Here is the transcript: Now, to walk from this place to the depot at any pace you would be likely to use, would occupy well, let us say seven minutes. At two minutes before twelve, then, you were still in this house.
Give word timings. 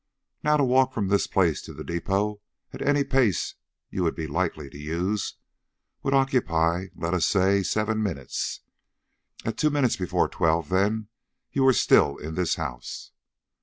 Now, 0.43 0.57
to 0.57 0.63
walk 0.63 0.93
from 0.95 1.09
this 1.09 1.27
place 1.27 1.61
to 1.61 1.73
the 1.75 1.83
depot 1.83 2.41
at 2.73 2.81
any 2.81 3.03
pace 3.03 3.53
you 3.91 4.01
would 4.01 4.15
be 4.15 4.25
likely 4.25 4.67
to 4.67 4.77
use, 4.79 5.35
would 6.01 6.15
occupy 6.15 6.87
well, 6.95 7.11
let 7.11 7.13
us 7.13 7.27
say 7.27 7.61
seven 7.61 8.01
minutes. 8.01 8.61
At 9.45 9.57
two 9.59 9.69
minutes 9.69 9.97
before 9.97 10.27
twelve, 10.27 10.69
then, 10.69 11.09
you 11.51 11.61
were 11.63 11.71
still 11.71 12.17
in 12.17 12.33
this 12.33 12.55
house. 12.55 13.11